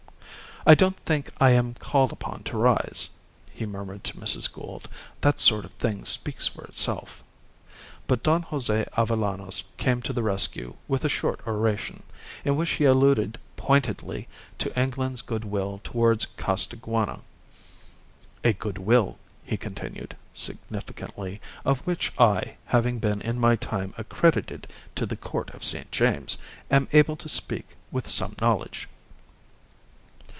[0.63, 3.09] "I don't think I am called upon to rise,"
[3.51, 4.51] he murmured to Mrs.
[4.53, 4.87] Gould.
[5.21, 7.23] "That sort of thing speaks for itself."
[8.05, 12.03] But Don Jose Avellanos came to the rescue with a short oration,
[12.45, 14.27] in which he alluded pointedly
[14.59, 17.21] to England's goodwill towards Costaguana
[18.43, 25.07] "a goodwill," he continued, significantly, "of which I, having been in my time accredited to
[25.07, 25.91] the Court of St.
[25.91, 26.37] James,
[26.69, 28.87] am able to speak with some knowledge."